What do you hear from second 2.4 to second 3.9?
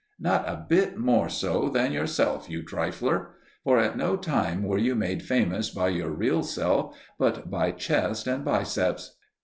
you trifler! For